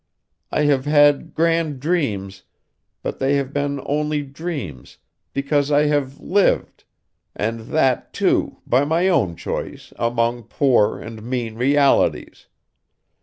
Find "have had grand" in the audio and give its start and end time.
0.63-1.79